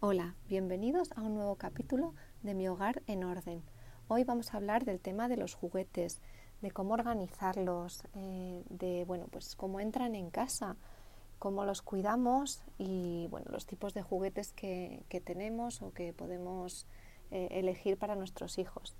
Hola, 0.00 0.36
bienvenidos 0.48 1.10
a 1.16 1.22
un 1.22 1.34
nuevo 1.34 1.56
capítulo 1.56 2.14
de 2.44 2.54
Mi 2.54 2.68
Hogar 2.68 3.02
en 3.08 3.24
Orden. 3.24 3.64
Hoy 4.06 4.22
vamos 4.22 4.54
a 4.54 4.58
hablar 4.58 4.84
del 4.84 5.00
tema 5.00 5.26
de 5.26 5.36
los 5.36 5.54
juguetes, 5.54 6.20
de 6.60 6.70
cómo 6.70 6.94
organizarlos, 6.94 8.04
eh, 8.14 8.62
de 8.70 9.04
bueno, 9.06 9.26
pues 9.28 9.56
cómo 9.56 9.80
entran 9.80 10.14
en 10.14 10.30
casa, 10.30 10.76
cómo 11.40 11.64
los 11.64 11.82
cuidamos 11.82 12.62
y 12.78 13.26
bueno, 13.32 13.50
los 13.50 13.66
tipos 13.66 13.92
de 13.92 14.02
juguetes 14.02 14.52
que, 14.52 15.02
tenemos 15.24 15.82
o 15.82 15.92
que 15.92 16.12
podemos 16.12 16.86
eh, 17.32 17.48
elegir 17.50 17.98
para 17.98 18.14
nuestros 18.14 18.58
hijos. 18.58 18.94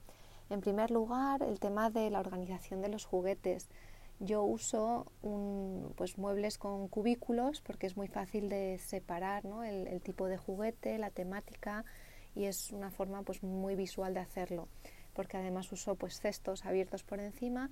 En 0.50 0.60
primer 0.60 0.90
lugar, 0.90 1.44
el 1.44 1.60
tema 1.60 1.90
de 1.90 2.10
la 2.10 2.18
organización 2.18 2.82
de 2.82 2.88
los 2.88 3.04
juguetes. 3.04 3.68
Yo 4.20 4.42
uso 4.42 5.06
un, 5.22 5.92
pues, 5.96 6.18
muebles 6.18 6.58
con 6.58 6.88
cubículos 6.88 7.60
porque 7.60 7.86
es 7.86 7.96
muy 7.96 8.08
fácil 8.08 8.48
de 8.48 8.78
separar 8.78 9.44
el, 9.64 10.00
tipo 10.00 10.26
de 10.26 10.36
juguete, 10.36 10.98
la 10.98 11.10
temática 11.10 11.84
y 12.34 12.46
es 12.46 12.73
una 12.73 12.90
forma 12.90 13.23
pues, 13.23 13.42
muy 13.42 13.76
visual 13.76 14.14
de 14.14 14.20
hacerlo 14.20 14.68
porque 15.18 15.36
además 15.36 15.73
uso 15.73 15.96
pues, 15.96 16.20
cestos 16.20 16.64
abiertos 16.64 17.02
por 17.02 17.18
encima 17.18 17.70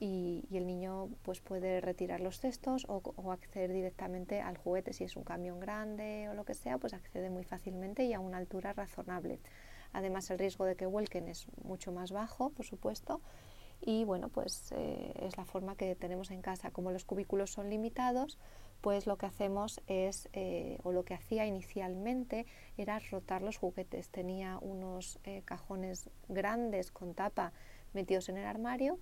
y, 0.00 0.44
el 0.50 0.66
niño 0.66 1.08
pues, 1.22 1.40
puede 1.40 1.80
retirar 1.80 2.20
los 2.20 2.40
cestos 2.40 2.84
o, 2.88 3.00
o, 3.14 3.30
acceder 3.30 3.72
directamente 3.72 4.40
al 4.40 4.56
juguete 4.56 4.92
si 4.92 5.04
es 5.04 5.14
un 5.14 5.22
camión 5.22 5.60
grande 5.60 6.28
o 6.28 6.34
lo 6.34 6.44
que 6.44 6.54
sea 6.54 6.78
pues 6.78 6.94
accede 6.94 7.30
muy 7.30 7.44
fácilmente 7.44 8.04
y 8.04 8.12
a 8.12 8.18
una 8.18 8.38
altura 8.38 8.72
razonable. 8.72 9.38
Además 9.92 10.30
el 10.30 10.38
riesgo 10.38 10.64
de 10.64 10.74
que 10.74 10.86
vuelquen 10.86 11.28
es 11.28 11.46
mucho 11.62 11.92
más 11.92 12.10
bajo 12.10 12.50
por 12.50 12.66
supuesto 12.66 13.20
y 13.82 14.04
bueno, 14.04 14.28
pues 14.28 14.72
eh, 14.72 15.12
es 15.22 15.36
la 15.38 15.44
forma 15.44 15.74
que 15.74 15.94
tenemos 15.94 16.30
en 16.30 16.42
casa. 16.42 16.70
Como 16.70 16.90
los 16.90 17.04
cubículos 17.04 17.50
son 17.50 17.70
limitados, 17.70 18.38
pues 18.80 19.06
lo 19.06 19.16
que 19.16 19.26
hacemos 19.26 19.80
es, 19.86 20.28
eh, 20.32 20.78
o 20.82 20.92
lo 20.92 21.04
que 21.04 21.14
hacía 21.14 21.46
inicialmente 21.46 22.46
era 22.76 22.98
rotar 22.98 23.42
los 23.42 23.56
juguetes. 23.56 24.10
Tenía 24.10 24.58
unos 24.60 25.18
eh, 25.24 25.42
cajones 25.44 26.10
grandes 26.28 26.90
con 26.90 27.14
tapa 27.14 27.52
metidos 27.92 28.28
en 28.28 28.36
el 28.36 28.46
armario 28.46 28.98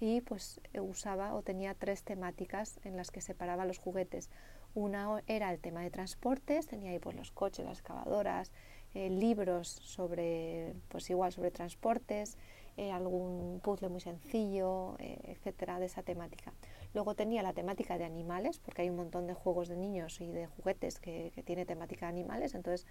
y 0.00 0.20
pues 0.22 0.60
usaba 0.80 1.34
o 1.34 1.42
tenía 1.42 1.74
tres 1.74 2.02
temáticas 2.02 2.80
en 2.84 2.96
las 2.96 3.10
que 3.10 3.20
separaba 3.20 3.66
los 3.66 3.78
juguetes. 3.78 4.30
Una 4.74 5.22
era 5.26 5.52
el 5.52 5.60
tema 5.60 5.82
de 5.82 5.90
transportes, 5.90 6.66
tenía 6.66 6.90
ahí 6.90 6.98
pues 6.98 7.14
los 7.14 7.30
coches, 7.30 7.66
las 7.66 7.78
excavadoras, 7.78 8.50
libros 8.94 9.68
sobre, 9.68 10.74
pues 10.88 11.08
igual 11.08 11.30
sobre 11.32 11.50
transportes, 11.50 12.36
eh, 12.78 12.90
algún 12.90 13.60
puzzle 13.62 13.90
muy 13.90 14.00
sencillo, 14.00 14.96
eh, 14.98 15.18
etcétera, 15.24 15.78
de 15.78 15.86
esa 15.86 16.02
temática. 16.02 16.54
Luego 16.94 17.14
tenía 17.14 17.42
la 17.42 17.52
temática 17.52 17.98
de 17.98 18.04
animales, 18.04 18.58
porque 18.58 18.82
hay 18.82 18.88
un 18.88 18.96
montón 18.96 19.26
de 19.26 19.34
juegos 19.34 19.68
de 19.68 19.76
niños 19.76 20.20
y 20.22 20.26
de 20.26 20.46
juguetes 20.46 20.98
que, 20.98 21.32
tiene 21.44 21.66
temática 21.66 22.06
de 22.06 22.12
animales, 22.12 22.54
entonces 22.54 22.86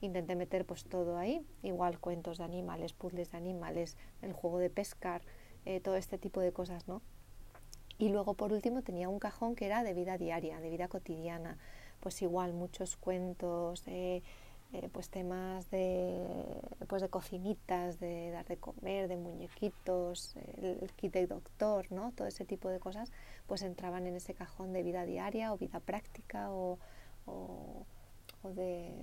intenté 0.00 0.34
meter 0.34 0.64
pues 0.64 0.84
todo 0.84 1.16
ahí, 1.16 1.46
igual 1.62 2.00
cuentos 2.00 2.38
de 2.38 2.44
animales, 2.44 2.92
puzzles 2.92 3.30
de 3.30 3.36
animales, 3.36 3.96
el 4.20 4.32
juego 4.32 4.58
de 4.58 4.68
pescar, 4.68 5.22
eh, 5.64 5.78
todo 5.78 5.94
este 5.94 6.18
tipo 6.18 6.40
de 6.40 6.52
cosas, 6.52 6.88
¿no? 6.88 7.00
Y 7.98 8.08
luego 8.08 8.34
por 8.34 8.52
último 8.52 8.82
tenía 8.82 9.08
un 9.08 9.20
cajón 9.20 9.54
que 9.54 9.66
era 9.66 9.84
de 9.84 9.94
vida 9.94 10.18
diaria, 10.18 10.58
de 10.58 10.70
vida 10.70 10.88
cotidiana, 10.88 11.56
pues 12.00 12.20
igual 12.22 12.52
muchos 12.52 12.96
cuentos, 12.96 13.84
eh, 14.72 14.88
pues 14.92 15.10
temas 15.10 15.68
de, 15.70 16.60
pues 16.88 17.02
de 17.02 17.08
cocinitas, 17.08 17.98
de 17.98 18.30
dar 18.30 18.46
de 18.46 18.56
comer, 18.56 19.08
de 19.08 19.16
muñequitos, 19.16 20.36
el, 20.36 20.92
kit 20.92 21.12
de 21.12 21.26
doctor, 21.26 21.90
¿no? 21.90 22.12
todo 22.12 22.28
ese 22.28 22.44
tipo 22.44 22.68
de 22.68 22.78
cosas, 22.78 23.12
pues 23.46 23.62
entraban 23.62 24.06
en 24.06 24.14
ese 24.16 24.34
cajón 24.34 24.72
de 24.72 24.82
vida 24.82 25.04
diaria 25.04 25.52
o 25.52 25.58
vida 25.58 25.80
práctica 25.80 26.50
o, 26.50 26.78
o, 27.26 27.84
o 28.42 28.50
de... 28.50 28.94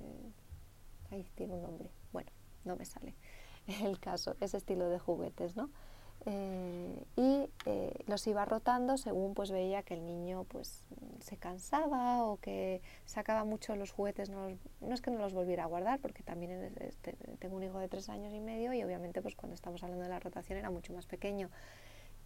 Ahí 1.12 1.26
tiene 1.36 1.54
un 1.54 1.62
nombre. 1.62 1.90
Bueno, 2.12 2.32
no 2.66 2.76
me 2.76 2.86
sale 2.86 3.16
el 3.82 4.00
caso, 4.00 4.36
ese 4.40 4.58
estilo 4.58 4.90
de 4.90 5.00
juguetes, 5.00 5.56
¿no? 5.56 5.70
Eh, 6.30 7.06
y 7.16 7.50
eh, 7.66 8.04
los 8.06 8.28
iba 8.28 8.44
rotando 8.44 8.98
según 8.98 9.34
pues 9.34 9.50
veía 9.50 9.82
que 9.84 9.94
el 9.94 10.06
niño 10.06 10.44
pues 10.44 10.84
se 11.22 11.38
cansaba 11.38 12.26
o 12.26 12.36
que 12.42 12.82
sacaba 13.06 13.46
mucho 13.46 13.78
los 13.78 13.92
juguetes 13.92 14.30
no, 14.30 14.50
es 14.92 15.02
que 15.02 15.10
no 15.10 15.20
los 15.20 15.34
volviera 15.34 15.64
a 15.64 15.68
guardar 15.68 16.00
porque 16.02 16.24
también 16.24 16.52
este, 16.82 17.14
tengo 17.40 17.56
un 17.56 17.64
hijo 17.64 17.80
de 17.80 17.88
tres 17.88 18.10
años 18.10 18.34
y 18.34 18.42
medio 18.42 18.74
y 18.74 18.84
obviamente 18.84 19.22
pues 19.22 19.36
cuando 19.36 19.56
estamos 19.56 19.82
hablando 19.84 20.04
de 20.04 20.10
la 20.10 20.20
rotación 20.20 20.60
era 20.60 20.70
mucho 20.70 20.92
más 20.92 21.06
pequeño. 21.06 21.50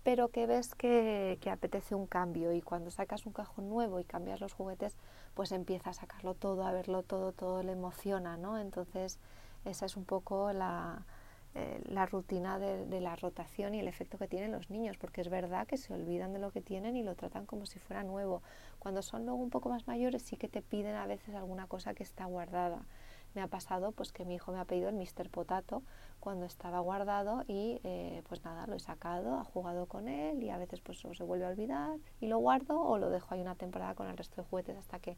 Pero 0.01 0.29
que 0.29 0.47
ves 0.47 0.73
que, 0.73 1.37
que 1.39 1.51
apetece 1.51 1.93
un 1.93 2.07
cambio 2.07 2.53
y 2.53 2.61
cuando 2.63 2.89
sacas 2.89 3.27
un 3.27 3.33
cajón 3.33 3.69
nuevo 3.69 3.99
y 3.99 4.03
cambias 4.03 4.41
los 4.41 4.53
juguetes 4.53 4.97
pues 5.35 5.51
empieza 5.51 5.91
a 5.91 5.93
sacarlo 5.93 6.33
todo 6.33 6.65
a 6.65 6.71
verlo 6.71 7.03
todo 7.03 7.33
todo 7.33 7.61
le 7.61 7.73
emociona 7.73 8.35
no 8.35 8.57
entonces 8.57 9.19
esa 9.63 9.85
es 9.85 9.95
un 9.95 10.05
poco 10.05 10.51
la 10.53 11.05
eh, 11.53 11.81
la 11.85 12.05
rutina 12.05 12.59
de, 12.59 13.01
la 13.01 13.15
rotación 13.17 13.75
y 13.75 13.79
el 13.79 13.87
efecto 13.89 14.17
que 14.17 14.27
tienen 14.27 14.53
los 14.53 14.69
niños, 14.69 14.97
porque 14.97 15.19
es 15.19 15.29
verdad 15.29 15.67
que 15.67 15.75
se 15.75 15.93
olvidan 15.93 16.31
de 16.31 16.39
lo 16.39 16.51
que 16.51 16.61
tienen 16.61 16.95
y 16.95 17.03
lo 17.03 17.15
tratan 17.15 17.45
como 17.45 17.65
si 17.65 17.77
fuera 17.79 18.03
nuevo. 18.03 18.41
Cuando 18.79 19.01
son 19.01 19.25
luego 19.25 19.41
un 19.41 19.49
poco 19.49 19.67
más 19.67 19.85
mayores 19.85 20.21
sí 20.21 20.37
que 20.37 20.47
te 20.47 20.61
piden 20.61 20.95
a 20.95 21.07
veces 21.07 21.35
alguna 21.35 21.67
cosa 21.67 21.93
que 21.93 22.03
está 22.03 22.23
guardada. 22.25 22.85
Me 23.33 23.41
ha 23.41 23.47
pasado 23.47 23.91
pues 23.91 24.11
que 24.13 24.23
mi 24.23 24.35
hijo 24.35 24.51
me 24.51 24.59
ha 24.59 24.65
pedido 24.65 24.89
el 24.89 24.95
Mr. 24.95 25.29
Potato 25.29 25.83
cuando 26.19 26.45
estaba 26.45 26.79
guardado 26.79 27.43
y 27.47 27.81
eh, 27.83 28.23
pues 28.29 28.43
nada, 28.45 28.65
lo 28.67 28.75
he 28.75 28.79
sacado, 28.79 29.37
ha 29.37 29.43
jugado 29.43 29.87
con 29.87 30.07
él 30.07 30.43
y 30.43 30.49
a 30.49 30.57
veces 30.57 30.79
pues 30.79 30.99
se 30.99 31.23
vuelve 31.23 31.45
a 31.45 31.49
olvidar 31.49 31.97
y 32.21 32.27
lo 32.27 32.37
guardo 32.39 32.81
o 32.81 32.97
lo 32.97 33.09
dejo 33.09 33.33
ahí 33.33 33.41
una 33.41 33.55
temporada 33.55 33.95
con 33.95 34.07
el 34.07 34.17
resto 34.17 34.41
de 34.41 34.47
juguetes 34.47 34.77
hasta 34.77 34.99
que 34.99 35.17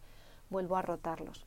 vuelvo 0.50 0.77
a 0.77 0.81
rotarlos. 0.81 1.45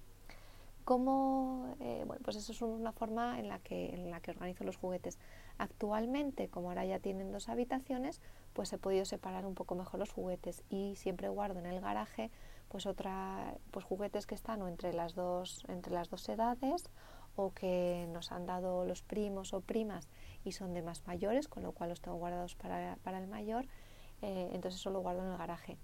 ¿Cómo, 0.86 1.74
eh, 1.80 2.04
bueno, 2.06 2.22
pues 2.24 2.36
eso 2.36 2.52
es 2.52 2.62
una 2.62 2.92
forma 2.92 3.40
en 3.40 3.48
la, 3.48 3.58
que, 3.58 3.92
en 3.92 4.08
la 4.08 4.20
que 4.20 4.30
organizo 4.30 4.62
los 4.62 4.76
juguetes. 4.76 5.18
Actualmente, 5.58 6.48
como 6.48 6.68
ahora 6.68 6.84
ya 6.84 7.00
tienen 7.00 7.32
dos 7.32 7.48
habitaciones, 7.48 8.20
pues 8.52 8.72
he 8.72 8.78
podido 8.78 9.04
separar 9.04 9.46
un 9.46 9.56
poco 9.56 9.74
mejor 9.74 9.98
los 9.98 10.12
juguetes 10.12 10.62
y 10.70 10.94
siempre 10.94 11.28
guardo 11.28 11.58
en 11.58 11.66
el 11.66 11.80
garaje 11.80 12.30
pues 12.68 12.86
otra, 12.86 13.56
pues 13.72 13.84
juguetes 13.84 14.28
que 14.28 14.36
están 14.36 14.62
o 14.62 14.68
entre 14.68 14.92
las 14.92 15.16
dos, 15.16 15.64
entre 15.66 15.92
las 15.92 16.08
dos 16.08 16.28
edades 16.28 16.88
o 17.34 17.52
que 17.52 18.06
nos 18.12 18.30
han 18.30 18.46
dado 18.46 18.84
los 18.84 19.02
primos 19.02 19.54
o 19.54 19.62
primas 19.62 20.08
y 20.44 20.52
son 20.52 20.72
de 20.72 20.82
más 20.82 21.04
mayores, 21.08 21.48
con 21.48 21.64
lo 21.64 21.72
cual 21.72 21.90
los 21.90 22.00
tengo 22.00 22.16
guardados 22.16 22.54
para, 22.54 22.96
para 23.02 23.18
el 23.18 23.26
mayor, 23.26 23.66
eh, 24.22 24.50
entonces 24.52 24.80
eso 24.80 24.90
lo 24.90 25.00
guardo 25.00 25.22
en 25.22 25.32
el 25.32 25.36
garaje. 25.36 25.78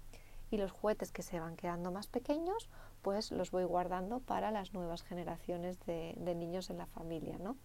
Y 0.49 0.57
los 0.57 0.71
juguetes 0.71 1.11
que 1.11 1.23
se 1.23 1.41
van 1.41 1.57
quedando 1.57 1.91
más 1.91 2.07
pequeños, 2.07 2.69
pues 3.03 3.31
los 3.31 3.51
voy 3.51 3.65
guardando 3.65 4.19
para 4.21 4.49
las 4.49 4.73
nuevas 4.73 5.03
generaciones 5.03 5.77
de, 5.85 6.15
niños 6.35 6.69
en 6.69 6.77
la 6.79 6.87
familia, 6.87 7.37
¿no? 7.37 7.57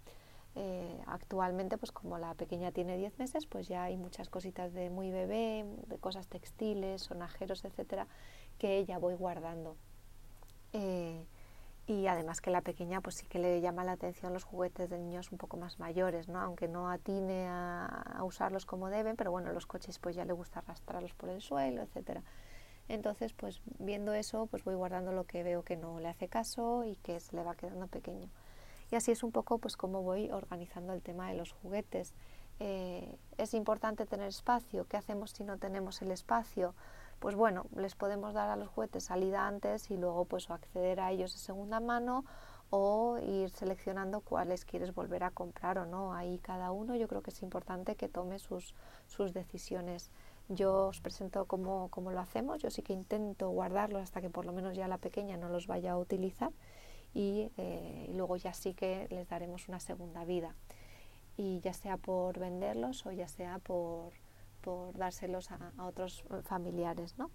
Eh, 0.57 1.01
actualmente, 1.07 1.79
pues 1.79 1.93
como 1.93 2.19
la 2.19 2.35
pequeña 2.35 2.73
tiene 2.73 2.97
10 2.99 3.19
meses, 3.19 3.47
pues 3.47 3.69
ya 3.69 3.85
hay 3.85 3.97
muchas 3.97 4.29
cositas 4.29 4.73
de 4.73 4.91
muy 4.91 5.13
bebé, 5.13 5.65
de 5.87 5.99
cosas 5.99 6.27
textiles, 6.27 7.03
sonajeros, 7.03 7.65
etcétera, 7.65 8.09
que 8.59 8.85
ya 8.85 8.99
voy 8.99 9.15
guardando. 9.15 9.77
Eh, 10.73 11.25
y 11.87 12.09
además 12.09 12.41
que 12.41 12.51
la 12.51 12.61
pequeña 12.61 13.01
pues 13.01 13.15
sí 13.15 13.27
que 13.27 13.39
le 13.39 13.61
llama 13.61 13.85
la 13.85 13.93
atención 13.93 14.35
los 14.35 14.45
juguetes 14.45 14.91
de 14.91 14.99
niños 14.99 15.31
un 15.31 15.39
poco 15.39 15.57
más 15.57 15.79
mayores, 15.79 16.29
¿no? 16.29 16.41
Aunque 16.41 16.67
no 16.67 16.91
atine 16.91 17.47
a, 17.47 17.87
a 17.87 18.25
usarlos 18.25 18.67
como 18.67 18.91
deben, 18.91 19.17
pero 19.17 19.31
bueno, 19.31 19.53
los 19.53 19.67
coches 19.67 20.01
pues 20.01 20.17
ya 20.17 20.25
le 20.25 20.33
gusta 20.33 20.59
arrastrarlos 20.59 21.15
por 21.15 21.29
el 21.31 21.41
suelo, 21.41 21.83
etcétera. 21.83 22.23
Entonces, 22.89 23.33
pues 23.35 23.61
viendo 23.79 24.15
eso, 24.15 24.47
pues 24.47 24.65
voy 24.65 24.75
guardando 24.75 25.13
lo 25.13 25.25
que 25.25 25.43
veo 25.43 25.63
que 25.63 25.77
no 25.77 26.01
le 26.01 26.09
hace 26.09 26.29
caso 26.29 26.85
y 26.85 26.97
que 26.97 27.21
se 27.21 27.37
le 27.37 27.43
va 27.43 27.55
quedando 27.55 27.87
pequeño. 27.87 28.29
Y 28.91 28.97
así 28.97 29.13
es 29.13 29.23
un 29.23 29.33
poco 29.33 29.59
pues 29.59 29.77
como 29.77 30.03
voy 30.03 30.31
organizando 30.31 30.95
el 30.95 31.03
tema 31.03 31.29
de 31.29 31.37
los 31.37 31.53
juguetes. 31.53 32.15
Eh, 32.61 33.15
es 33.37 33.55
importante 33.55 34.07
tener 34.07 34.29
espacio. 34.29 34.87
¿Qué 34.89 34.97
hacemos 34.97 35.33
si 35.33 35.45
no 35.45 35.59
tenemos 35.59 36.01
el 36.03 36.11
espacio? 36.11 36.75
Pues 37.19 37.35
bueno, 37.35 37.67
les 37.77 37.95
podemos 37.95 38.33
dar 38.33 38.49
a 38.49 38.57
los 38.57 38.69
juguetes 38.69 39.05
salida 39.05 39.47
antes 39.47 39.91
y 39.91 39.97
luego 39.97 40.25
pues 40.25 40.51
acceder 40.51 41.01
a 41.01 41.11
ellos 41.11 41.33
de 41.33 41.39
segunda 41.39 41.81
mano 41.81 42.25
o 42.71 43.19
ir 43.19 43.51
seleccionando 43.51 44.21
cuáles 44.21 44.65
quieres 44.65 44.95
volver 44.95 45.25
a 45.25 45.31
comprar 45.31 45.79
o 45.79 45.87
no. 45.87 46.15
Ahí 46.15 46.39
cada 46.39 46.71
uno 46.71 46.95
yo 46.97 47.09
creo 47.09 47.23
que 47.23 47.31
es 47.31 47.43
importante 47.43 47.97
que 47.97 48.09
tome 48.09 48.39
sus, 48.39 48.75
sus 49.07 49.33
decisiones 49.33 50.11
yo 50.49 50.89
os 50.89 51.01
presento 51.01 51.45
cómo, 51.45 51.91
lo 51.95 52.21
hacemos. 52.21 52.61
Yo 52.63 52.71
sí 52.71 52.83
que 52.83 52.93
intento 52.93 53.51
guardarlos 53.51 54.03
hasta 54.03 54.21
que 54.21 54.31
por 54.31 54.47
lo 54.47 54.53
menos 54.53 54.77
ya 54.77 54.89
la 54.89 54.99
pequeña 54.99 55.37
no 55.37 55.49
los 55.49 55.67
vaya 55.67 55.93
a 55.93 55.99
utilizar 55.99 56.53
y, 57.15 57.51
eh, 57.57 58.11
luego 58.15 58.37
ya 58.37 58.53
sí 58.55 58.75
que 58.75 59.07
les 59.11 59.29
daremos 59.29 59.69
una 59.69 59.81
segunda 59.81 60.25
vida. 60.25 60.55
Y 61.37 61.61
ya 61.61 61.73
sea 61.73 61.97
por 61.97 62.39
venderlos 62.39 63.07
o 63.07 63.13
ya 63.13 63.29
sea 63.29 63.59
por, 63.59 64.13
por 64.61 64.97
dárselos 64.97 65.51
a, 65.51 65.73
otros 65.85 66.25
familiares, 66.45 67.17
¿no? 67.19 67.31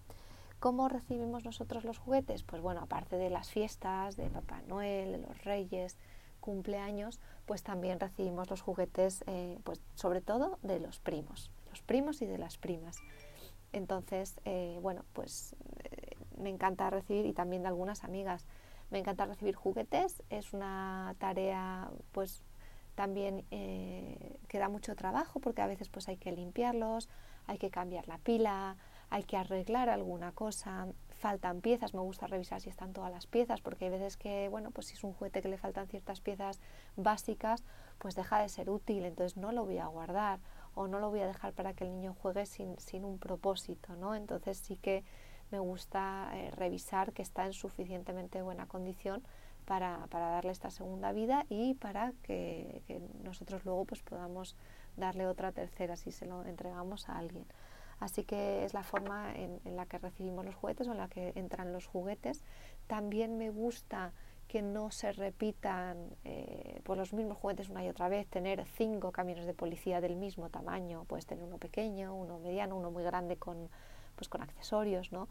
¿Cómo 0.60 0.88
recibimos 0.88 1.44
nosotros 1.44 1.84
los 1.84 1.98
juguetes? 1.98 2.42
Pues 2.42 2.62
bueno, 2.62 2.80
aparte 2.82 3.16
de 3.16 3.30
las 3.30 3.50
fiestas, 3.50 4.16
de 4.16 4.30
Papá 4.30 4.62
Noel, 4.62 5.12
de 5.12 5.18
los 5.18 5.44
Reyes, 5.44 5.98
cumpleaños, 6.40 7.20
pues 7.44 7.62
también 7.62 8.00
recibimos 8.00 8.48
los 8.50 8.62
juguetes, 8.62 9.24
eh, 9.26 9.58
pues 9.64 9.82
sobre 9.94 10.20
todo 10.20 10.58
de 10.62 10.80
los 10.80 11.00
primos 11.00 11.50
los 11.74 11.82
primos 11.82 12.22
y 12.22 12.26
de 12.26 12.38
las 12.38 12.56
primas. 12.56 13.02
Entonces, 13.72 14.40
eh, 14.44 14.78
bueno, 14.80 15.04
pues 15.12 15.56
eh, 15.82 16.14
me 16.40 16.48
encanta 16.48 16.88
recibir 16.88 17.26
y 17.26 17.32
también 17.32 17.62
de 17.62 17.68
algunas 17.68 18.04
amigas. 18.04 18.46
Me 18.90 19.00
encanta 19.00 19.26
recibir 19.26 19.56
juguetes, 19.56 20.22
es 20.30 20.52
una 20.52 21.16
tarea 21.18 21.90
pues 22.12 22.44
también 22.94 23.44
eh, 23.50 24.36
que 24.46 24.60
da 24.60 24.68
mucho 24.68 24.94
trabajo 24.94 25.40
porque 25.40 25.62
a 25.62 25.66
veces 25.66 25.88
pues 25.88 26.06
hay 26.08 26.16
que 26.16 26.30
limpiarlos, 26.30 27.08
hay 27.48 27.58
que 27.58 27.70
cambiar 27.70 28.06
la 28.06 28.18
pila, 28.18 28.76
hay 29.10 29.24
que 29.24 29.36
arreglar 29.36 29.88
alguna 29.88 30.30
cosa, 30.30 30.86
faltan 31.18 31.60
piezas, 31.60 31.92
me 31.92 32.02
gusta 32.02 32.28
revisar 32.28 32.60
si 32.60 32.68
están 32.68 32.92
todas 32.92 33.10
las 33.10 33.26
piezas, 33.26 33.60
porque 33.60 33.86
hay 33.86 33.90
veces 33.90 34.16
que, 34.16 34.48
bueno, 34.48 34.70
pues 34.70 34.86
si 34.86 34.94
es 34.94 35.02
un 35.02 35.12
juguete 35.12 35.42
que 35.42 35.48
le 35.48 35.58
faltan 35.58 35.88
ciertas 35.88 36.20
piezas 36.20 36.60
básicas, 36.94 37.64
pues 37.98 38.14
deja 38.14 38.40
de 38.40 38.48
ser 38.48 38.70
útil, 38.70 39.04
entonces 39.04 39.36
no 39.36 39.50
lo 39.50 39.64
voy 39.64 39.78
a 39.78 39.86
guardar 39.86 40.38
o 40.74 40.88
no 40.88 40.98
lo 40.98 41.10
voy 41.10 41.20
a 41.20 41.26
dejar 41.26 41.52
para 41.52 41.74
que 41.74 41.84
el 41.84 41.90
niño 41.90 42.14
juegue 42.20 42.46
sin, 42.46 42.78
sin 42.78 43.04
un 43.04 43.18
propósito, 43.18 43.94
¿no? 43.96 44.14
Entonces 44.14 44.58
sí 44.58 44.76
que 44.76 45.04
me 45.50 45.58
gusta 45.58 46.30
eh, 46.34 46.50
revisar 46.52 47.12
que 47.12 47.22
está 47.22 47.46
en 47.46 47.52
suficientemente 47.52 48.42
buena 48.42 48.66
condición 48.66 49.22
para, 49.64 50.06
para, 50.10 50.28
darle 50.28 50.50
esta 50.50 50.70
segunda 50.70 51.12
vida 51.12 51.46
y 51.48 51.74
para 51.74 52.12
que, 52.22 52.82
nosotros 53.22 53.64
luego 53.64 53.84
pues 53.84 54.02
podamos 54.02 54.56
darle 54.96 55.26
otra 55.26 55.52
tercera 55.52 55.96
si 55.96 56.12
se 56.12 56.26
lo 56.26 56.44
entregamos 56.44 57.08
a 57.08 57.18
alguien. 57.18 57.46
Así 58.00 58.24
que 58.24 58.64
es 58.64 58.74
la 58.74 58.82
forma 58.82 59.32
en, 59.34 59.60
en 59.64 59.76
la 59.76 59.86
que 59.86 59.98
recibimos 59.98 60.44
los 60.44 60.54
juguetes 60.56 60.88
o 60.88 60.92
en 60.92 60.98
la 60.98 61.08
que 61.08 61.32
entran 61.36 61.72
los 61.72 61.86
juguetes. 61.86 62.42
También 62.86 63.38
me 63.38 63.50
gusta 63.50 64.12
que 64.48 64.62
no 64.62 64.90
se 64.90 65.12
repitan 65.12 66.16
eh, 66.24 66.80
pues 66.84 66.98
los 66.98 67.12
mismos 67.12 67.38
juguetes 67.38 67.68
una 67.68 67.84
y 67.84 67.88
otra 67.88 68.08
vez, 68.08 68.26
tener 68.28 68.64
cinco 68.76 69.12
camiones 69.12 69.46
de 69.46 69.54
policía 69.54 70.00
del 70.00 70.16
mismo 70.16 70.50
tamaño, 70.50 71.04
puedes 71.04 71.26
tener 71.26 71.44
uno 71.44 71.58
pequeño, 71.58 72.14
uno 72.14 72.38
mediano, 72.38 72.76
uno 72.76 72.90
muy 72.90 73.02
grande 73.02 73.36
con, 73.36 73.68
pues 74.16 74.28
con 74.28 74.42
accesorios, 74.42 75.12
¿no? 75.12 75.28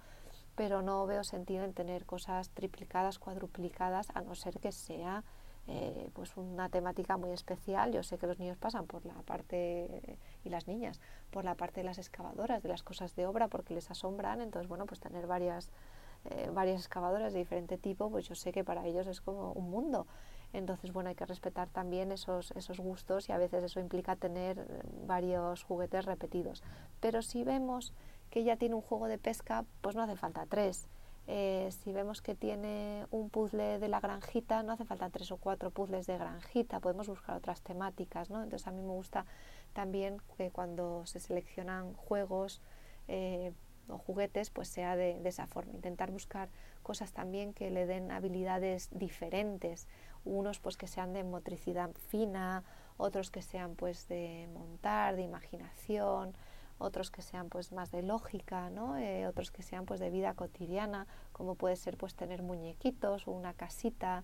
Pero 0.56 0.82
no 0.82 1.06
veo 1.06 1.24
sentido 1.24 1.64
en 1.64 1.74
tener 1.74 2.06
cosas 2.06 2.50
triplicadas, 2.50 3.20
cuadruplicadas, 3.20 4.08
a 4.14 4.22
no 4.22 4.36
ser 4.36 4.60
que 4.60 4.72
sea 4.72 5.24
eh, 5.68 6.10
pues 6.14 6.36
una 6.36 6.68
temática 6.70 7.16
muy 7.16 7.32
especial. 7.32 7.94
Yo 7.94 8.04
sé 8.04 8.18
que 8.18 8.28
los 8.28 8.38
niños 8.38 8.58
pasan 8.58 8.86
por 8.86 9.06
la 9.06 9.16
parte, 9.24 10.20
y 10.44 10.50
las 10.50 10.68
niñas, 10.68 11.00
por 11.32 11.46
la 11.46 11.56
parte 11.56 11.80
de 11.82 11.86
las 11.86 11.98
excavadoras, 11.98 12.62
de 12.62 12.70
las 12.70 12.84
cosas 12.84 13.16
de 13.16 13.26
obra, 13.26 13.48
porque 13.48 13.74
les 13.74 13.90
asombran, 13.90 14.42
entonces 14.42 14.68
bueno, 14.68 14.86
pues 14.86 15.00
tener 15.00 15.26
varias 15.26 15.72
eh, 16.30 16.50
varias 16.54 16.82
excavadoras 16.82 17.34
de 17.34 17.40
diferente 17.40 17.78
tipo, 17.78 18.10
pues 18.10 18.28
yo 18.28 18.36
sé 18.36 18.52
que 18.52 18.64
para 18.64 18.86
ellos 18.86 19.08
es 19.08 19.22
como 19.22 19.52
un 19.52 19.70
mundo. 19.70 20.08
Entonces, 20.54 20.94
bueno, 20.94 21.10
hay 21.10 21.16
que 21.16 21.26
respetar 21.26 21.68
también 21.70 22.12
esos, 22.12 22.52
esos 22.52 22.80
gustos 22.80 23.28
y 23.28 23.32
a 23.32 23.38
veces 23.38 23.64
eso 23.64 23.80
implica 23.80 24.16
tener 24.16 24.60
eh, 24.60 24.82
varios 25.06 25.64
juguetes 25.64 26.06
repetidos. 26.06 26.64
Pero 27.00 27.22
si 27.22 27.44
vemos 27.44 27.94
que 28.30 28.44
ya 28.44 28.56
tiene 28.56 28.76
un 28.76 28.82
juego 28.82 29.08
de 29.08 29.18
pesca, 29.18 29.66
pues 29.82 29.96
no 29.96 30.04
hace 30.04 30.16
falta 30.16 30.46
tres. 30.48 30.88
Eh, 31.26 31.70
si 31.84 31.92
vemos 31.92 32.22
que 32.22 32.36
tiene 32.36 33.06
un 33.10 33.30
puzzle 33.30 33.80
de 33.80 33.88
la 33.88 34.00
granjita, 34.00 34.62
no 34.62 34.74
hace 34.74 34.86
falta 34.86 35.10
tres 35.10 35.32
o 35.32 35.38
cuatro 35.38 35.72
puzzles 35.72 36.06
de 36.06 36.18
granjita, 36.18 36.80
podemos 36.80 37.08
buscar 37.08 37.38
otras 37.38 37.62
temáticas, 37.62 38.30
¿no? 38.30 38.44
Entonces 38.44 38.68
a 38.68 38.72
mí 38.72 38.82
me 38.82 38.90
gusta 38.90 39.26
también 39.72 40.18
que 40.38 40.52
cuando 40.52 41.06
se 41.06 41.20
seleccionan 41.20 41.94
juegos 41.94 42.62
o 43.88 43.98
juguetes, 43.98 44.50
pues 44.50 44.68
sea 44.68 44.96
de, 44.96 45.22
esa 45.26 45.48
forma. 45.48 45.74
Intentar 45.74 46.12
buscar 46.12 46.50
cosas 46.82 47.14
también 47.14 47.54
que 47.54 47.70
le 47.70 47.86
den 47.86 48.12
habilidades 48.12 48.90
diferentes. 48.92 49.88
Unos 50.26 50.60
pues 50.60 50.78
que 50.78 50.88
sean 50.88 51.14
de 51.14 51.24
motricidad 51.24 51.92
fina, 52.10 52.64
otros 52.98 53.32
que 53.32 53.42
sean 53.42 53.76
pues 53.76 54.08
de 54.08 54.48
montar, 54.54 55.16
de 55.16 55.24
imaginación, 55.24 56.34
otros 56.78 57.12
que 57.12 57.22
sean 57.22 57.50
pues 57.50 57.72
más 57.72 57.92
de 57.92 58.04
lógica, 58.04 58.70
¿no? 58.70 58.98
Eh, 58.98 59.28
otros 59.28 59.52
que 59.52 59.64
sean 59.64 59.86
pues 59.86 60.00
de 60.00 60.10
vida 60.10 60.34
cotidiana, 60.34 61.08
como 61.32 61.56
puede 61.56 61.76
ser 61.76 61.98
pues 61.98 62.16
tener 62.16 62.42
muñequitos 62.42 63.28
o 63.28 63.32
una 63.32 63.54
casita, 63.54 64.24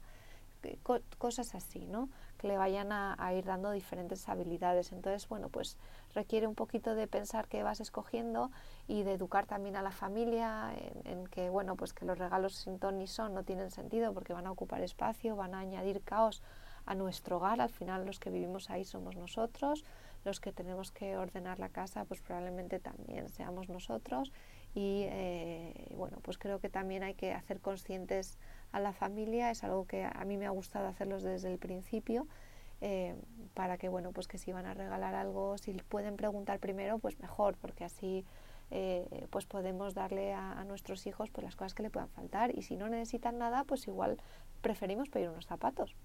cosas 1.17 1.55
así, 1.55 1.85
¿no? 1.85 2.09
Que 2.37 2.47
le 2.47 2.57
vayan 2.57 2.91
a, 2.91 3.33
ir 3.33 3.45
dando 3.45 3.71
diferentes 3.71 4.27
habilidades. 4.29 4.91
Entonces, 4.91 5.27
bueno, 5.27 5.49
pues 5.49 5.77
requiere 6.13 6.47
un 6.47 6.55
poquito 6.55 6.95
de 6.95 7.07
pensar 7.07 7.47
qué 7.47 7.63
vas 7.63 7.79
escogiendo 7.79 8.51
y 8.87 9.03
de 9.03 9.13
educar 9.13 9.45
también 9.45 9.75
a 9.75 9.81
la 9.81 9.91
familia 9.91 10.73
en, 11.05 11.27
que, 11.27 11.49
bueno, 11.49 11.75
pues 11.75 11.93
que 11.93 12.05
los 12.05 12.17
regalos 12.17 12.55
sin 12.55 12.79
ton 12.79 12.97
ni 12.97 13.07
son 13.07 13.33
no 13.33 13.43
tienen 13.43 13.71
sentido 13.71 14.13
porque 14.13 14.33
van 14.33 14.47
a 14.47 14.51
ocupar 14.51 14.81
espacio, 14.81 15.35
van 15.35 15.53
a 15.53 15.59
añadir 15.59 16.01
caos 16.01 16.41
a 16.85 16.95
nuestro 16.95 17.37
hogar. 17.37 17.61
Al 17.61 17.69
final 17.69 18.05
los 18.05 18.19
que 18.19 18.29
vivimos 18.29 18.69
ahí 18.69 18.85
somos 18.85 19.15
nosotros, 19.15 19.83
los 20.23 20.39
que 20.39 20.51
tenemos 20.51 20.91
que 20.91 21.17
ordenar 21.17 21.59
la 21.59 21.69
casa 21.69 22.05
pues 22.05 22.21
probablemente 22.21 22.79
también 22.79 23.29
seamos 23.29 23.69
nosotros 23.69 24.31
y 24.75 25.03
eh, 25.07 25.91
bueno, 25.95 26.19
pues 26.21 26.37
creo 26.37 26.59
que 26.59 26.69
también 26.69 27.03
hay 27.03 27.15
que 27.15 27.33
hacer 27.33 27.59
conscientes 27.59 28.37
a 28.71 28.79
la 28.79 28.93
familia, 28.93 29.49
es 29.51 29.63
algo 29.63 29.85
que 29.85 30.03
a 30.03 30.25
mí 30.25 30.37
me 30.37 30.45
ha 30.45 30.51
gustado 30.51 30.87
hacerlos 30.87 31.23
desde 31.23 31.51
el 31.51 31.57
principio, 31.57 32.27
eh, 32.81 33.15
para 33.55 33.77
que 33.77 33.89
bueno, 33.89 34.11
pues 34.11 34.27
que 34.27 34.37
si 34.37 34.51
van 34.51 34.65
a 34.65 34.73
regalar 34.73 35.15
algo, 35.15 35.57
si 35.57 35.73
pueden 35.73 36.15
preguntar 36.15 36.59
primero, 36.59 36.99
pues 36.99 37.19
mejor, 37.19 37.57
porque 37.57 37.83
así 37.83 38.25
eh, 38.71 39.27
pues 39.31 39.45
podemos 39.45 39.95
darle 39.95 40.33
a, 40.33 40.63
nuestros 40.65 41.07
hijos 41.07 41.31
pues 41.31 41.43
las 41.43 41.55
cosas 41.55 41.73
que 41.73 41.81
le 41.81 41.89
puedan 41.89 42.09
faltar 42.09 42.55
y 42.55 42.61
si 42.61 42.77
no 42.77 42.87
necesitan 42.87 43.39
nada, 43.39 43.63
pues 43.63 43.87
igual 43.87 44.21
preferimos 44.61 45.09
pedir 45.09 45.29
unos 45.29 45.47
zapatos 45.47 45.95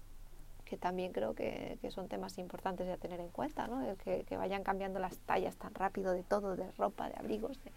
que 0.65 0.77
también 0.77 1.13
creo 1.13 1.35
que, 1.35 1.77
son 1.91 2.07
temas 2.07 2.39
importantes 2.39 2.87
de 2.87 2.97
tener 2.97 3.19
en 3.19 3.29
cuenta, 3.29 3.67
¿no? 3.67 3.95
que, 3.97 4.23
que, 4.23 4.35
vayan 4.35 4.63
cambiando 4.63 4.99
las 4.99 5.19
tallas 5.19 5.55
tan 5.57 5.75
rápido 5.75 6.11
de 6.11 6.23
todo, 6.23 6.55
de 6.55 6.71
ropa, 6.71 7.07
de 7.07 7.15
abrigos, 7.19 7.63
de, 7.63 7.71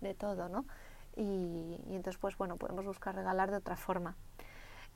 de 0.00 0.14
todo, 0.14 0.48
¿no? 0.48 0.64
Y, 1.16 1.80
entonces, 1.88 2.18
pues 2.18 2.36
bueno, 2.36 2.56
podemos 2.56 2.84
buscar 2.84 3.14
regalar 3.14 3.50
de 3.50 3.58
otra 3.58 3.76
forma. 3.76 4.16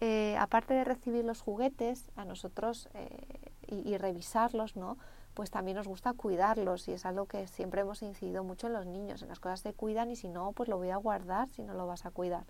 Eh, 0.01 0.37
aparte 0.39 0.75
de 0.75 0.85
recibir 0.85 1.25
los 1.25 1.41
juguetes, 1.41 2.11
a 2.17 2.25
nosotros 2.25 2.89
eh, 2.95 3.53
y, 3.67 3.97
revisarlos, 3.97 4.77
¿no? 4.77 4.99
Pues 5.35 5.51
también 5.51 5.77
nos 5.77 5.89
gusta 5.89 6.12
cuidarlos 6.12 6.87
y 6.89 6.93
es 6.93 7.06
algo 7.06 7.27
que 7.27 7.47
siempre 7.49 7.81
hemos 7.81 8.03
incidido 8.03 8.45
mucho 8.45 8.69
en 8.69 8.73
los 8.73 8.87
niños. 8.87 9.23
En 9.23 9.29
las 9.29 9.41
cosas 9.41 9.61
se 9.61 9.73
cuidan 9.73 10.11
y 10.11 10.17
si 10.17 10.29
no, 10.29 10.53
pues 10.53 10.69
lo 10.69 10.77
voy 10.77 10.91
a 10.91 10.97
guardar 10.97 11.49
si 11.51 11.62
no 11.62 11.75
lo 11.75 11.87
vas 11.87 12.06
a 12.06 12.11
cuidar. 12.11 12.45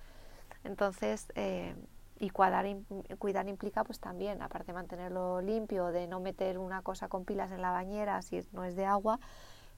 Entonces, 0.65 1.33
eh, 1.35 1.75
y 2.19 2.31
cuidar, 2.31 2.67
cuidar 3.19 3.49
implica 3.49 3.85
pues 3.85 4.01
también, 4.01 4.43
aparte 4.43 4.69
de 4.69 4.75
mantenerlo 4.75 5.41
limpio, 5.41 5.87
de 5.87 6.06
no 6.06 6.21
meter 6.21 6.59
una 6.59 6.83
cosa 6.83 7.09
con 7.09 7.25
pilas 7.25 7.51
en 7.51 7.61
la 7.61 7.73
bañera 7.73 8.23
si 8.23 8.41
no 8.53 8.65
es 8.65 8.77
de 8.77 8.87
agua, 8.87 9.19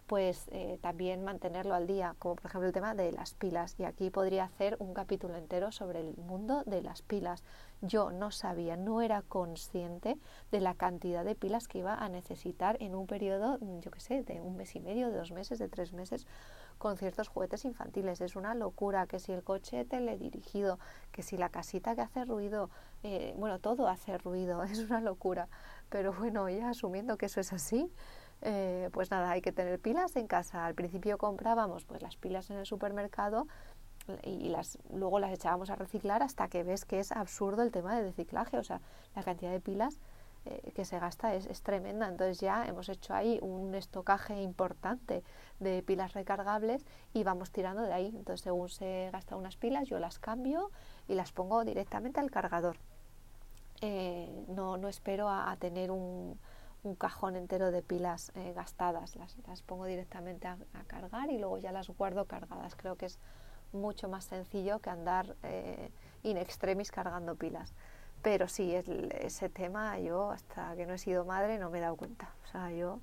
pues 0.06 0.47
eh, 0.53 0.79
también 0.81 1.25
mantenerlo 1.25 1.75
al 1.75 1.87
día, 1.87 2.14
como 2.19 2.37
por 2.37 2.47
ejemplo 2.47 2.69
el 2.69 2.73
tema 2.73 2.94
de 2.94 3.12
las 3.12 3.35
pilas. 3.35 3.75
Y 3.79 3.85
aquí 3.85 4.11
podría 4.11 4.44
hacer 4.44 4.76
un 4.79 4.94
capítulo 4.94 5.37
entero 5.37 5.73
sobre 5.73 6.00
el 6.00 6.17
mundo 6.17 6.62
de 6.64 6.82
las 6.82 7.03
pilas. 7.03 7.43
Yo 7.82 8.12
no 8.12 8.31
sabía, 8.31 8.76
no 8.76 9.03
era 9.03 9.23
consciente 9.23 10.19
de 10.50 10.61
la 10.61 10.75
cantidad 10.75 11.25
de 11.25 11.35
pilas 11.35 11.66
que 11.69 11.78
iba 11.78 11.95
a 11.95 12.09
necesitar 12.09 12.76
en 12.80 12.95
un 12.95 13.07
periodo, 13.07 13.59
yo 13.80 13.90
qué 13.90 14.00
sé, 14.00 14.23
de 14.23 14.40
un 14.40 14.57
mes 14.57 14.75
y 14.76 14.80
medio, 14.80 15.11
de 15.11 15.16
dos 15.16 15.33
meses, 15.33 15.59
de 15.59 15.69
tres 15.69 15.92
meses, 15.92 16.26
con 16.78 16.97
ciertos 16.97 17.28
juguetes 17.28 17.64
infantiles. 17.64 18.21
Es 18.21 18.37
una 18.37 18.54
locura 18.54 19.07
que 19.07 19.19
si 19.19 19.33
el 19.33 19.42
coche 19.42 19.85
teledirigido, 19.85 20.78
que 21.11 21.23
si 21.23 21.37
la 21.37 21.49
casita 21.49 21.95
que 21.95 22.02
hace 22.02 22.25
ruido, 22.25 22.71
eh, 23.02 23.35
bueno, 23.37 23.59
todo 23.59 23.88
hace 23.88 24.19
ruido, 24.19 24.62
es 24.64 24.78
una 24.78 25.00
locura. 25.00 25.49
Pero 25.88 26.12
bueno, 26.12 26.49
ya 26.49 26.71
asumiendo 26.71 27.16
que 27.16 27.26
eso 27.26 27.40
es 27.40 27.52
así, 27.52 27.90
eh, 28.43 28.90
pues 28.93 29.11
nada, 29.11 29.31
hay 29.31 29.40
que 29.40 29.52
tener 29.52 29.81
pilas 29.81 30.16
en 30.16 30.26
casa. 30.26 30.66
Al 30.66 30.75
principio 30.75 31.19
comprábamos 31.19 31.85
pues 31.85 32.02
las 32.02 32.16
pilas 32.16 32.50
en 32.50 32.59
el 32.59 32.66
supermercado 32.66 33.47
y 34.23 34.49
las, 34.50 34.78
luego 34.93 35.19
las 35.19 35.33
echábamos 35.33 35.71
a 35.71 35.75
reciclar 35.75 36.23
hasta 36.23 36.49
que 36.49 36.62
ves 36.62 36.85
que 36.85 37.00
es 37.00 37.11
absurdo 37.12 37.62
el 37.62 37.73
tema 37.73 37.97
de 37.97 38.02
reciclaje. 38.02 38.59
O 38.59 38.64
sea, 38.64 38.81
la 39.14 39.23
cantidad 39.23 39.50
de 39.50 39.61
pilas 39.61 39.99
eh, 40.45 40.73
que 40.75 40.85
se 40.85 40.99
gasta 40.99 41.35
es, 41.35 41.62
tremenda. 41.62 42.07
Entonces 42.09 42.38
ya 42.38 42.66
hemos 42.66 42.88
hecho 42.88 43.14
ahí 43.14 43.38
un 43.43 43.75
estocaje 43.75 44.40
importante 44.43 45.25
de 45.59 45.83
pilas 45.83 46.12
recargables 46.12 46.87
y 47.12 47.25
vamos 47.25 47.50
tirando 47.50 47.83
de 47.83 47.93
ahí. 47.93 48.12
Entonces 48.14 48.43
según 48.43 48.69
se 48.69 49.11
gastan 49.12 49.38
unas 49.38 49.57
pilas 49.57 49.88
yo 49.88 49.99
las 49.99 50.19
cambio 50.19 50.71
y 51.09 51.14
las 51.14 51.33
pongo 51.33 51.64
directamente 51.64 52.21
al 52.21 52.31
cargador. 52.31 52.76
Eh, 53.81 54.45
no, 54.49 54.76
no 54.76 54.88
espero 54.88 55.28
a 55.28 55.55
tener 55.59 55.90
un, 55.90 56.38
un 56.83 56.95
cajón 56.95 57.37
entero 57.37 57.71
de 57.71 57.83
pilas 57.83 58.33
eh, 58.35 58.52
gastadas. 58.54 59.16
Las, 59.16 59.37
las, 59.47 59.62
pongo 59.62 59.87
directamente 59.87 60.47
a, 60.47 60.56
cargar 60.87 61.30
y 61.30 61.38
luego 61.38 61.59
ya 61.59 61.73
las 61.73 61.88
guardo 61.88 62.26
cargadas. 62.26 62.76
Creo 62.76 62.97
que 62.97 63.06
es 63.06 63.18
mucho 63.73 64.09
más 64.09 64.25
sencillo 64.25 64.78
que 64.80 64.90
andar 64.90 65.37
eh, 65.42 65.90
in 66.23 66.37
extremis 66.37 66.90
cargando 66.90 67.35
pilas. 67.35 67.75
Pero 68.23 68.49
sí, 68.49 68.75
ese 68.75 69.49
tema 69.49 69.99
yo 70.00 70.30
hasta 70.30 70.75
que 70.75 70.87
no 70.87 70.95
he 70.95 70.99
sido 70.99 71.25
madre 71.25 71.59
no 71.59 71.71
me 71.71 71.78
he 71.78 71.80
dado 71.80 71.97
cuenta. 71.97 72.35
O 72.45 72.47
sea, 72.49 72.71
yo 72.73 73.00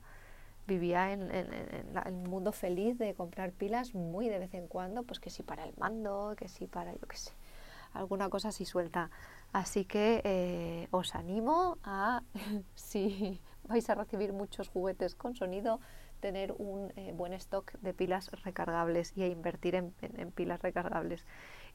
vivía 0.67 1.11
en, 1.11 1.31
el 1.31 2.13
mundo 2.13 2.51
feliz 2.51 2.97
de 2.97 3.13
comprar 3.13 3.51
pilas 3.51 3.93
muy 3.93 4.29
de 4.29 4.39
vez 4.39 4.53
en 4.53 4.67
cuando, 4.67 5.03
pues 5.03 5.19
que 5.19 5.29
sí 5.29 5.43
para 5.43 5.65
el 5.65 5.73
mando, 5.77 6.33
que 6.37 6.47
sí 6.47 6.67
para, 6.67 6.93
yo 6.93 7.07
qué 7.07 7.17
sé, 7.17 7.31
alguna 7.93 8.29
cosa 8.29 8.49
así 8.49 8.65
suelta. 8.65 9.09
Así 9.51 9.85
que 9.85 10.21
eh, 10.23 10.87
os 10.91 11.15
animo 11.15 11.77
a, 11.83 12.23
si 12.75 13.39
vais 13.67 13.89
a 13.89 13.95
recibir 13.95 14.33
muchos 14.33 14.69
juguetes 14.69 15.15
con 15.15 15.35
sonido, 15.35 15.79
tener 16.19 16.53
un 16.57 16.93
eh, 16.95 17.11
buen 17.13 17.33
stock 17.33 17.73
de 17.81 17.93
pilas 17.93 18.31
recargables 18.43 19.11
y 19.15 19.25
invertir 19.25 19.75
en, 19.75 19.91
pilas 20.31 20.61
recargables. 20.61 21.25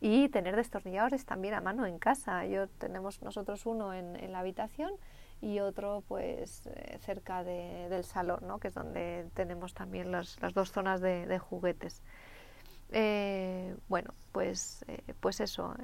y 0.00 0.28
tener 0.28 0.56
destornilladores 0.56 1.26
también 1.26 1.54
a 1.54 1.60
mano 1.60 1.84
en 1.84 1.98
casa. 1.98 2.46
Yo 2.46 2.68
tenemos 2.68 3.20
nosotros 3.20 3.66
uno 3.66 3.92
en, 3.92 4.32
la 4.32 4.38
habitación 4.38 4.92
y 5.40 5.60
otro 5.60 6.02
pues 6.08 6.66
eh, 6.66 6.98
cerca 7.00 7.44
del 7.44 8.04
salón, 8.04 8.40
¿no? 8.42 8.58
que 8.58 8.68
es 8.68 8.74
donde 8.74 9.26
tenemos 9.34 9.74
también 9.74 10.10
las 10.12 10.38
dos 10.54 10.72
zonas 10.72 11.00
de, 11.00 11.38
juguetes. 11.38 12.02
Eh, 12.90 13.76
bueno, 13.88 14.14
pues, 14.32 14.84
eh, 14.88 15.02
pues 15.20 15.40
eso, 15.40 15.74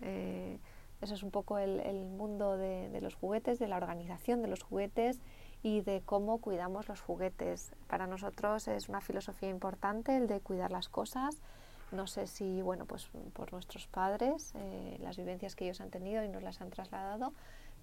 eso 1.02 1.14
es 1.14 1.22
un 1.22 1.30
poco 1.30 1.58
el, 1.58 2.06
mundo 2.06 2.56
de, 2.56 2.98
los 3.02 3.14
juguetes, 3.14 3.58
de 3.58 3.68
la 3.68 3.76
organización 3.76 4.40
de 4.40 4.48
los 4.48 4.62
juguetes 4.62 5.20
y 5.64 5.80
de 5.80 6.02
cómo 6.04 6.38
cuidamos 6.38 6.88
los 6.88 7.00
juguetes. 7.00 7.72
Para 7.88 8.06
nosotros 8.06 8.68
es 8.68 8.90
una 8.90 9.00
filosofía 9.00 9.48
importante 9.48 10.14
el 10.14 10.28
de 10.28 10.38
cuidar 10.40 10.70
las 10.70 10.90
cosas, 10.90 11.40
no 11.90 12.06
sé 12.06 12.26
si, 12.26 12.60
bueno, 12.60 12.84
pues 12.84 13.08
por 13.32 13.50
nuestros 13.52 13.86
padres, 13.86 14.52
eh, 14.56 14.98
las 15.00 15.16
vivencias 15.16 15.56
que 15.56 15.64
ellos 15.64 15.80
han 15.80 15.90
tenido 15.90 16.22
y 16.22 16.28
nos 16.28 16.42
las 16.42 16.60
han 16.60 16.68
trasladado, 16.68 17.32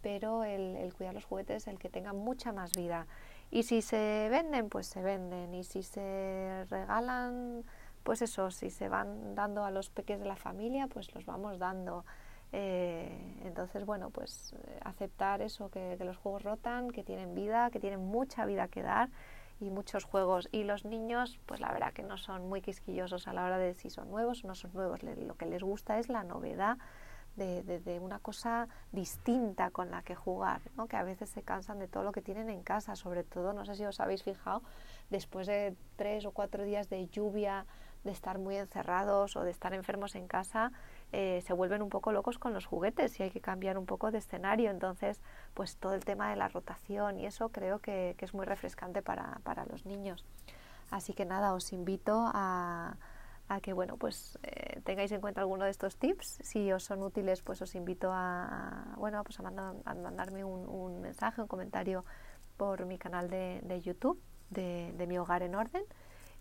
pero 0.03 0.43
el, 0.43 0.93
cuidar 0.93 1.15
los 1.15 1.25
juguetes, 1.25 1.65
el 1.67 1.79
que 1.79 1.89
tengan 1.89 2.17
mucha 2.17 2.51
más 2.51 2.71
vida. 2.73 3.07
Y 3.49 3.63
si 3.63 3.81
se 3.81 4.27
venden, 4.29 4.69
pues 4.69 4.85
se 4.85 5.01
venden. 5.01 5.53
Y 5.55 5.63
si 5.63 5.81
se 5.81 6.65
regalan, 6.69 7.63
pues 8.03 8.21
eso, 8.21 8.51
si 8.51 8.69
se 8.69 8.89
van 8.89 9.33
dando 9.33 9.65
a 9.65 9.71
los 9.71 9.89
peques 9.89 10.19
de 10.19 10.25
la 10.25 10.35
familia, 10.35 10.87
pues 10.87 11.13
los 11.15 11.25
vamos 11.25 11.57
dando. 11.57 12.05
Eh, 12.53 13.09
entonces, 13.45 13.85
bueno, 13.85 14.09
pues 14.09 14.53
eh, 14.53 14.79
aceptar 14.83 15.41
eso, 15.41 15.69
que, 15.69 15.97
los 16.03 16.17
juegos 16.17 16.43
rotan, 16.43 16.91
que 16.91 17.03
tienen 17.03 17.33
vida, 17.33 17.69
que 17.71 17.79
tienen 17.79 18.01
mucha 18.01 18.45
vida 18.45 18.67
que 18.67 18.81
dar 18.81 19.09
y 19.59 19.69
muchos 19.69 20.03
juegos. 20.03 20.49
Y 20.51 20.63
los 20.63 20.85
niños, 20.85 21.39
pues 21.45 21.59
la 21.61 21.71
verdad 21.71 21.93
que 21.93 22.03
no 22.03 22.17
son 22.17 22.49
muy 22.49 22.61
quisquillosos 22.61 23.27
a 23.27 23.33
la 23.33 23.45
hora 23.45 23.57
de 23.57 23.73
si 23.73 23.89
son 23.89 24.09
nuevos 24.09 24.43
o 24.43 24.47
no 24.47 24.55
son 24.55 24.71
nuevos. 24.73 25.01
lo 25.03 25.35
que 25.35 25.45
les 25.45 25.63
gusta 25.63 25.99
es 25.99 26.09
la 26.09 26.23
novedad 26.23 26.77
de, 27.35 27.63
de, 27.63 27.99
una 27.99 28.19
cosa 28.19 28.67
distinta 28.91 29.71
con 29.71 29.89
la 29.89 30.01
que 30.01 30.15
jugar, 30.15 30.61
¿no? 30.75 30.87
que 30.87 30.97
a 30.97 31.03
veces 31.03 31.29
se 31.29 31.43
cansan 31.43 31.79
de 31.79 31.87
todo 31.87 32.03
lo 32.03 32.11
que 32.11 32.21
tienen 32.21 32.49
en 32.49 32.61
casa, 32.61 32.95
sobre 32.95 33.23
todo, 33.23 33.53
no 33.53 33.65
sé 33.65 33.75
si 33.75 33.85
os 33.85 34.01
habéis 34.01 34.23
fijado, 34.23 34.61
después 35.09 35.47
de 35.47 35.73
tres 35.95 36.25
o 36.25 36.31
cuatro 36.31 36.63
días 36.63 36.89
de 36.89 37.07
lluvia, 37.07 37.65
de 38.03 38.11
estar 38.11 38.39
muy 38.39 38.57
encerrados 38.57 39.35
o 39.35 39.43
de 39.43 39.51
estar 39.51 39.73
enfermos 39.73 40.15
en 40.15 40.27
casa, 40.27 40.71
eh, 41.13 41.41
se 41.45 41.53
vuelven 41.53 41.81
un 41.81 41.89
poco 41.89 42.13
locos 42.13 42.39
con 42.39 42.53
los 42.53 42.65
juguetes 42.65 43.19
y 43.19 43.23
hay 43.23 43.31
que 43.31 43.41
cambiar 43.41 43.77
un 43.77 43.85
poco 43.85 44.11
de 44.11 44.19
escenario. 44.19 44.71
Entonces, 44.71 45.21
pues 45.53 45.75
todo 45.77 45.93
el 45.93 46.05
tema 46.05 46.29
de 46.29 46.37
la 46.37 46.47
rotación 46.47 47.19
y 47.19 47.25
eso 47.25 47.49
creo 47.49 47.79
que, 47.79 48.15
es 48.17 48.33
muy 48.33 48.45
refrescante 48.45 49.01
para, 49.01 49.65
los 49.69 49.85
niños. 49.85 50.25
Así 50.89 51.13
que 51.13 51.25
nada, 51.25 51.53
os 51.53 51.73
invito 51.73 52.29
a, 52.33 52.95
que 53.61 53.73
bueno, 53.73 53.97
pues 53.97 54.39
eh, 54.43 54.79
tengáis 54.85 55.11
en 55.11 55.19
cuenta 55.19 55.41
alguno 55.41 55.65
de 55.65 55.71
estos 55.71 55.97
tips. 55.97 56.39
Si 56.41 56.71
os 56.71 56.85
son 56.85 57.03
útiles, 57.03 57.41
pues 57.41 57.61
os 57.61 57.75
invito 57.75 58.09
a, 58.13 58.95
bueno, 58.97 59.21
pues 59.25 59.37
a, 59.39 59.43
mandarme 59.43 60.45
un, 60.45 61.01
mensaje, 61.01 61.41
un 61.41 61.47
comentario 61.47 62.05
por 62.55 62.85
mi 62.85 62.97
canal 62.97 63.29
de, 63.29 63.81
YouTube 63.83 64.21
de, 64.49 65.05
Mi 65.07 65.17
Hogar 65.17 65.43
en 65.43 65.55
Orden. 65.55 65.83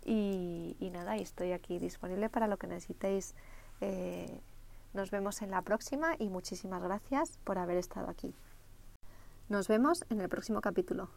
Y, 0.05 0.89
nada, 0.93 1.17
estoy 1.17 1.51
aquí 1.51 1.77
disponible 1.77 2.29
para 2.29 2.47
lo 2.47 2.57
que 2.57 2.67
necesitéis 2.67 3.35
eh, 3.81 4.39
nos 4.93 5.11
vemos 5.11 5.41
en 5.41 5.51
la 5.51 5.61
próxima 5.61 6.15
y 6.19 6.29
muchísimas 6.29 6.81
gracias 6.81 7.37
por 7.43 7.57
haber 7.57 7.77
estado 7.77 8.09
aquí. 8.09 8.33
Nos 9.49 9.67
vemos 9.67 10.05
en 10.09 10.21
el 10.21 10.29
próximo 10.29 10.61
capítulo. 10.61 11.09